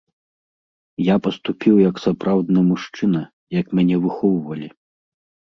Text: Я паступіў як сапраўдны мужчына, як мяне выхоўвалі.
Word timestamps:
Я 1.07 1.15
паступіў 1.27 1.75
як 1.89 1.95
сапраўдны 2.05 2.59
мужчына, 2.71 3.21
як 3.59 3.65
мяне 3.79 4.01
выхоўвалі. 4.09 4.67